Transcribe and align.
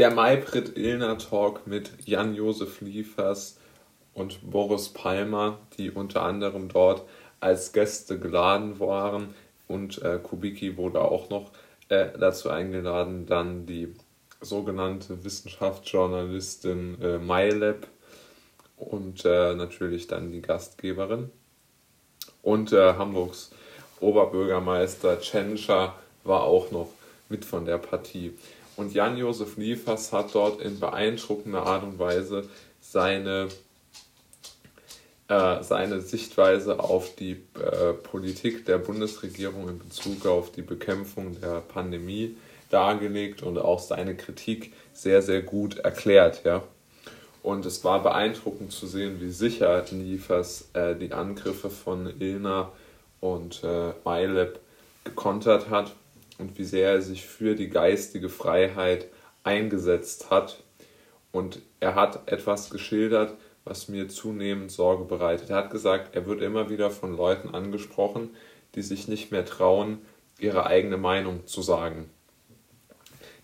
Der 0.00 0.10
Maybrit 0.10 0.78
Illner 0.78 1.18
Talk 1.18 1.66
mit 1.66 1.90
Jan-Josef 2.06 2.80
Liefers 2.80 3.58
und 4.14 4.50
Boris 4.50 4.88
Palmer, 4.88 5.58
die 5.76 5.90
unter 5.90 6.22
anderem 6.22 6.70
dort 6.70 7.02
als 7.40 7.74
Gäste 7.74 8.18
geladen 8.18 8.80
waren. 8.80 9.34
Und 9.68 10.00
äh, 10.00 10.18
Kubicki 10.18 10.78
wurde 10.78 11.02
auch 11.02 11.28
noch 11.28 11.50
äh, 11.90 12.06
dazu 12.18 12.48
eingeladen, 12.48 13.26
dann 13.26 13.66
die 13.66 13.94
sogenannte 14.40 15.22
Wissenschaftsjournalistin 15.22 16.96
äh, 17.02 17.18
MyLab 17.18 17.86
und 18.78 19.26
äh, 19.26 19.54
natürlich 19.54 20.06
dann 20.06 20.32
die 20.32 20.40
Gastgeberin. 20.40 21.30
Und 22.40 22.72
äh, 22.72 22.94
Hamburgs 22.94 23.50
Oberbürgermeister 24.00 25.20
Tschentscher 25.20 25.94
war 26.24 26.44
auch 26.44 26.70
noch 26.70 26.88
mit 27.28 27.44
von 27.44 27.66
der 27.66 27.76
Partie. 27.76 28.32
Und 28.80 28.94
Jan-Josef 28.94 29.58
Liefers 29.58 30.10
hat 30.10 30.34
dort 30.34 30.62
in 30.62 30.80
beeindruckender 30.80 31.66
Art 31.66 31.82
und 31.82 31.98
Weise 31.98 32.48
seine, 32.80 33.48
äh, 35.28 35.62
seine 35.62 36.00
Sichtweise 36.00 36.80
auf 36.80 37.14
die 37.14 37.32
äh, 37.32 37.92
Politik 37.92 38.64
der 38.64 38.78
Bundesregierung 38.78 39.68
in 39.68 39.78
Bezug 39.78 40.24
auf 40.24 40.50
die 40.50 40.62
Bekämpfung 40.62 41.38
der 41.42 41.60
Pandemie 41.60 42.38
dargelegt 42.70 43.42
und 43.42 43.58
auch 43.58 43.80
seine 43.80 44.16
Kritik 44.16 44.72
sehr, 44.94 45.20
sehr 45.20 45.42
gut 45.42 45.76
erklärt. 45.76 46.44
Ja. 46.44 46.62
Und 47.42 47.66
es 47.66 47.84
war 47.84 48.02
beeindruckend 48.02 48.72
zu 48.72 48.86
sehen, 48.86 49.20
wie 49.20 49.30
sicher 49.30 49.84
Liefers 49.90 50.70
äh, 50.72 50.94
die 50.96 51.12
Angriffe 51.12 51.68
von 51.68 52.18
Ilna 52.18 52.72
und 53.20 53.62
äh, 53.62 53.92
MyLab 54.06 54.58
gekontert 55.04 55.68
hat 55.68 55.94
und 56.40 56.58
wie 56.58 56.64
sehr 56.64 56.90
er 56.90 57.02
sich 57.02 57.26
für 57.26 57.54
die 57.54 57.68
geistige 57.68 58.28
Freiheit 58.28 59.08
eingesetzt 59.44 60.30
hat. 60.30 60.62
Und 61.32 61.60
er 61.78 61.94
hat 61.94 62.30
etwas 62.30 62.70
geschildert, 62.70 63.36
was 63.64 63.88
mir 63.88 64.08
zunehmend 64.08 64.72
Sorge 64.72 65.04
bereitet. 65.04 65.50
Er 65.50 65.56
hat 65.56 65.70
gesagt, 65.70 66.14
er 66.14 66.26
wird 66.26 66.42
immer 66.42 66.70
wieder 66.70 66.90
von 66.90 67.16
Leuten 67.16 67.54
angesprochen, 67.54 68.30
die 68.74 68.82
sich 68.82 69.06
nicht 69.06 69.30
mehr 69.30 69.44
trauen, 69.44 69.98
ihre 70.38 70.66
eigene 70.66 70.96
Meinung 70.96 71.46
zu 71.46 71.62
sagen. 71.62 72.10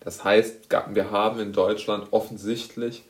Das 0.01 0.25
heißt, 0.25 0.69
wir 0.91 1.11
haben 1.11 1.41
in 1.41 1.53
Deutschland 1.53 2.09
offensichtlich 2.13 3.05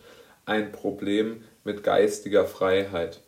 ein 0.47 0.73
Problem 0.73 1.45
mit 1.65 1.83
geistiger 1.83 2.47
Freiheit. 2.47 3.21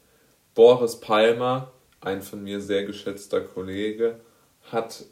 Boris 0.55 1.01
Palmer, 1.01 1.73
ein 2.01 2.23
von 2.23 2.43
mir 2.43 2.61
sehr 2.61 2.85
geschätzter 2.85 3.41
Kollege, 3.41 4.21
hat 4.73 5.05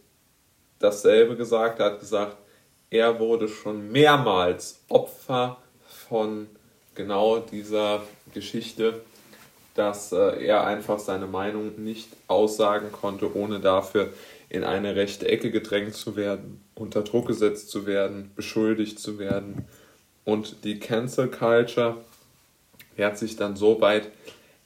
dasselbe 0.78 1.36
gesagt. 1.36 1.80
Er 1.80 1.86
hat 1.86 2.00
gesagt, 2.00 2.36
er 2.90 3.18
wurde 3.18 3.48
schon 3.48 3.90
mehrmals 3.90 4.80
Opfer 4.88 5.58
von 5.86 6.46
genau 6.94 7.38
dieser 7.38 8.02
Geschichte, 8.32 9.00
dass 9.74 10.12
äh, 10.12 10.44
er 10.44 10.66
einfach 10.66 10.98
seine 10.98 11.26
Meinung 11.26 11.82
nicht 11.82 12.08
aussagen 12.28 12.90
konnte, 12.92 13.34
ohne 13.36 13.60
dafür 13.60 14.12
in 14.48 14.64
eine 14.64 14.96
rechte 14.96 15.28
Ecke 15.28 15.50
gedrängt 15.50 15.94
zu 15.94 16.16
werden, 16.16 16.64
unter 16.74 17.02
Druck 17.02 17.26
gesetzt 17.26 17.70
zu 17.70 17.86
werden, 17.86 18.30
beschuldigt 18.34 18.98
zu 18.98 19.18
werden. 19.18 19.66
Und 20.24 20.64
die 20.64 20.78
Cancel 20.78 21.28
Culture 21.28 21.98
hat 22.98 23.18
sich 23.18 23.36
dann 23.36 23.56
so 23.56 23.80
weit 23.80 24.10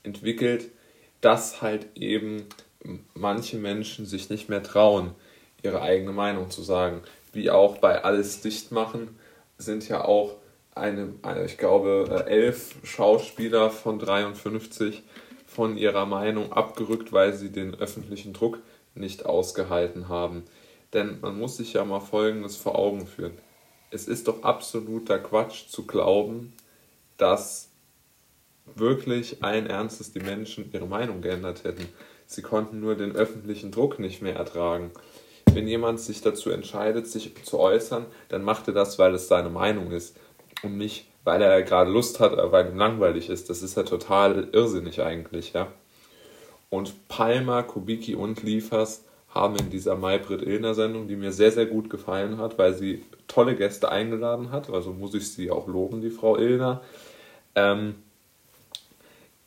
entwickelt, 0.02 0.70
dass 1.20 1.61
halt 1.61 1.86
eben 1.95 2.47
manche 3.14 3.56
Menschen 3.56 4.06
sich 4.06 4.30
nicht 4.30 4.48
mehr 4.48 4.62
trauen, 4.62 5.14
ihre 5.62 5.83
eigene 5.83 6.12
Meinung 6.12 6.50
zu 6.50 6.62
sagen. 6.62 7.03
Wie 7.33 7.50
auch 7.50 7.78
bei 7.78 8.03
Alles 8.03 8.41
dicht 8.41 8.72
machen 8.72 9.19
sind 9.58 9.89
ja 9.89 10.05
auch 10.05 10.36
eine, 10.75 11.14
eine, 11.22 11.44
ich 11.44 11.58
glaube, 11.58 12.25
äh, 12.27 12.30
elf 12.30 12.75
Schauspieler 12.84 13.70
von 13.70 13.98
53 13.98 15.02
von 15.47 15.77
ihrer 15.77 16.06
Meinung 16.06 16.52
abgerückt, 16.52 17.12
weil 17.12 17.35
sie 17.35 17.51
den 17.51 17.74
öffentlichen 17.74 18.33
Druck 18.33 18.58
nicht 18.95 19.27
ausgehalten 19.27 20.08
haben. 20.08 20.45
Denn 20.92 21.20
man 21.20 21.39
muss 21.39 21.57
sich 21.57 21.74
ja 21.74 21.85
mal 21.85 22.01
Folgendes 22.01 22.56
vor 22.56 22.77
Augen 22.77 23.06
führen. 23.06 23.36
Es 23.90 24.08
ist 24.08 24.29
doch 24.29 24.42
absoluter 24.42 25.18
Quatsch 25.18 25.68
zu 25.68 25.86
glauben, 25.86 26.52
dass 27.17 27.68
wirklich 28.74 29.42
allen 29.42 29.67
Ernstes 29.67 30.12
die 30.12 30.20
Menschen 30.20 30.70
ihre 30.73 30.86
Meinung 30.86 31.20
geändert 31.20 31.64
hätten. 31.64 31.89
Sie 32.27 32.42
konnten 32.42 32.80
nur 32.80 32.95
den 32.95 33.17
öffentlichen 33.17 33.73
Druck 33.73 33.98
nicht 33.98 34.23
mehr 34.23 34.36
ertragen 34.36 34.92
wenn 35.55 35.66
jemand 35.66 36.00
sich 36.00 36.20
dazu 36.20 36.50
entscheidet, 36.50 37.06
sich 37.06 37.34
zu 37.44 37.58
äußern, 37.58 38.06
dann 38.28 38.42
macht 38.42 38.68
er 38.68 38.74
das, 38.74 38.98
weil 38.98 39.14
es 39.14 39.28
seine 39.28 39.50
Meinung 39.50 39.90
ist 39.90 40.16
und 40.62 40.77
nicht, 40.77 41.06
weil 41.24 41.42
er 41.42 41.62
gerade 41.62 41.90
Lust 41.90 42.20
hat 42.20 42.33
oder 42.33 42.52
weil 42.52 42.68
ihm 42.68 42.77
langweilig 42.77 43.28
ist. 43.28 43.50
Das 43.50 43.62
ist 43.62 43.77
ja 43.77 43.83
total 43.83 44.48
irrsinnig 44.52 45.02
eigentlich, 45.02 45.52
ja. 45.52 45.68
Und 46.68 47.08
Palmer, 47.08 47.64
Kubicki 47.64 48.14
und 48.14 48.42
Liefers 48.42 49.05
haben 49.28 49.56
in 49.56 49.70
dieser 49.70 49.96
Maybrit 49.96 50.42
Illner 50.42 50.74
Sendung, 50.74 51.08
die 51.08 51.16
mir 51.16 51.33
sehr, 51.33 51.52
sehr 51.52 51.67
gut 51.67 51.90
gefallen 51.90 52.38
hat, 52.38 52.58
weil 52.58 52.74
sie 52.74 53.05
tolle 53.28 53.55
Gäste 53.55 53.90
eingeladen 53.90 54.50
hat, 54.50 54.70
also 54.70 54.92
muss 54.92 55.14
ich 55.14 55.32
sie 55.32 55.50
auch 55.50 55.68
loben, 55.68 56.00
die 56.00 56.11
Frau 56.11 56.36
Illner. 56.36 56.82
Ähm, 57.55 57.96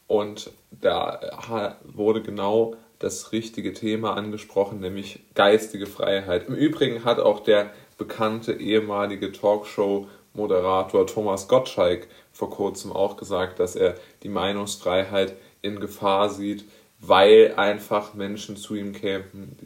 und 0.07 0.51
da 0.69 1.77
wurde 1.83 2.21
genau 2.21 2.75
das 3.03 3.33
richtige 3.33 3.73
Thema 3.73 4.15
angesprochen, 4.15 4.79
nämlich 4.79 5.19
geistige 5.35 5.87
Freiheit. 5.87 6.47
Im 6.47 6.55
Übrigen 6.55 7.03
hat 7.03 7.19
auch 7.19 7.41
der 7.41 7.71
bekannte 7.97 8.53
ehemalige 8.53 9.33
Talkshow-Moderator 9.33 11.05
Thomas 11.05 11.49
Gottschalk 11.49 12.07
vor 12.31 12.49
kurzem 12.49 12.93
auch 12.93 13.17
gesagt, 13.17 13.59
dass 13.59 13.75
er 13.75 13.95
die 14.23 14.29
Meinungsfreiheit 14.29 15.35
in 15.61 15.81
Gefahr 15.81 16.29
sieht, 16.29 16.63
weil 16.99 17.53
einfach 17.57 18.13
Menschen 18.13 18.55
zu 18.55 18.75
ihm 18.75 18.93
kämen, 18.93 19.57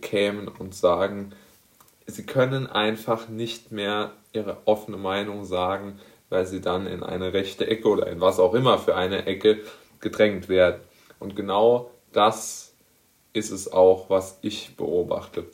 kämen 0.00 0.48
und 0.48 0.74
sagen, 0.74 1.32
sie 2.06 2.24
können 2.24 2.66
einfach 2.66 3.28
nicht 3.28 3.70
mehr 3.70 4.12
ihre 4.32 4.56
offene 4.64 4.96
Meinung 4.96 5.44
sagen, 5.44 6.00
weil 6.30 6.46
sie 6.46 6.62
dann 6.62 6.86
in 6.86 7.02
eine 7.02 7.34
rechte 7.34 7.66
Ecke 7.66 7.88
oder 7.88 8.06
in 8.06 8.22
was 8.22 8.40
auch 8.40 8.54
immer 8.54 8.78
für 8.78 8.96
eine 8.96 9.26
Ecke 9.26 9.58
gedrängt 10.00 10.48
werden. 10.48 10.80
Und 11.18 11.36
genau 11.36 11.90
das 12.12 12.74
ist 13.32 13.50
es 13.50 13.70
auch, 13.70 14.10
was 14.10 14.38
ich 14.42 14.76
beobachte. 14.76 15.46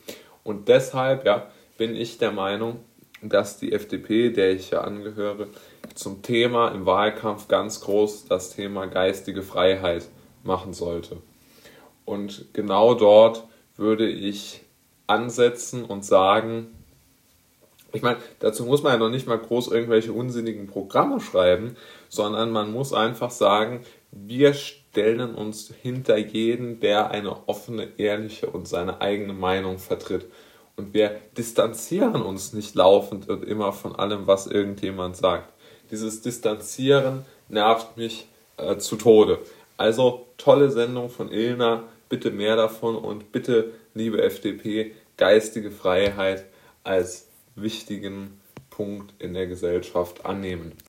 Und 0.43 0.69
deshalb 0.69 1.25
ja, 1.25 1.51
bin 1.77 1.97
ich 1.97 2.19
der 2.19 2.33
Meinung, 2.33 2.81
dass 3.23 3.59
die 3.59 3.73
FDP, 3.73 4.31
der 4.31 4.53
ich 4.53 4.71
ja 4.71 4.83
angehöre, 4.83 5.49
zum 5.95 6.23
Thema 6.23 6.69
im 6.69 6.87
Wahlkampf 6.87 7.49
ganz 7.49 7.81
groß 7.81 8.27
das 8.27 8.55
Thema 8.55 8.87
geistige 8.87 9.43
Freiheit 9.43 10.09
machen 10.43 10.75
sollte. 10.75 11.17
Und 12.05 12.47
genau 12.53 12.95
dort 12.95 13.45
würde 13.77 14.09
ich 14.09 14.61
ansetzen 15.07 15.85
und 15.85 16.05
sagen, 16.05 16.75
ich 17.93 18.03
meine, 18.03 18.19
dazu 18.41 18.65
muss 18.65 18.83
man 18.83 18.93
ja 18.93 18.99
noch 18.99 19.11
nicht 19.11 19.27
mal 19.27 19.39
groß 19.39 19.69
irgendwelche 19.69 20.13
unsinnigen 20.13 20.67
Programme 20.67 21.21
schreiben, 21.21 21.77
sondern 22.09 22.51
man 22.51 22.73
muss 22.73 22.93
einfach 22.93 23.31
sagen, 23.31 23.85
wir 24.11 24.55
stellen 24.95 25.35
uns 25.35 25.75
hinter 25.83 26.17
jeden, 26.17 26.79
der 26.79 27.11
eine 27.11 27.49
offene, 27.49 27.89
ehrliche 27.97 28.47
und 28.47 28.69
seine 28.69 29.01
eigene 29.01 29.33
Meinung 29.33 29.79
vertritt. 29.79 30.27
Und 30.77 30.95
wir 30.95 31.21
distanzieren 31.37 32.23
uns 32.23 32.53
nicht 32.53 32.77
laufend 32.77 33.29
und 33.29 33.45
immer 33.45 33.73
von 33.73 33.97
allem, 33.97 34.29
was 34.29 34.47
irgendjemand 34.47 35.17
sagt. 35.17 35.53
Dieses 35.91 36.23
Distanzieren 36.23 37.25
nervt 37.49 37.97
mich 37.97 38.29
äh, 38.57 38.77
zu 38.77 38.95
Tode. 38.95 39.41
Also 39.77 40.29
tolle 40.39 40.71
Sendung 40.71 41.11
von 41.11 41.29
Ilna, 41.33 41.83
bitte 42.09 42.31
mehr 42.31 42.55
davon 42.55 42.95
und 42.95 43.33
bitte, 43.33 43.73
liebe 43.95 44.23
FDP, 44.23 44.93
geistige 45.17 45.73
Freiheit 45.73 46.45
als 46.85 47.27
wichtigen 47.57 48.41
Punkt 48.71 49.13
in 49.19 49.35
der 49.35 49.49
Gesellschaft 49.49 50.25
annehmen. 50.25 50.75